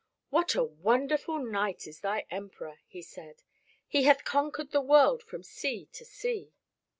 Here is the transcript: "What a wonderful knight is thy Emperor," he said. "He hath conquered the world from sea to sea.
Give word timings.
"What 0.31 0.55
a 0.55 0.63
wonderful 0.63 1.37
knight 1.37 1.85
is 1.85 1.99
thy 1.99 2.25
Emperor," 2.31 2.79
he 2.87 3.03
said. 3.03 3.43
"He 3.87 4.05
hath 4.05 4.23
conquered 4.25 4.71
the 4.71 4.81
world 4.81 5.21
from 5.21 5.43
sea 5.43 5.89
to 5.93 6.03
sea. 6.05 6.55